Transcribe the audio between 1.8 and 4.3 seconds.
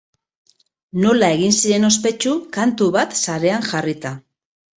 ospetsu, kantu bat sarean jarrita.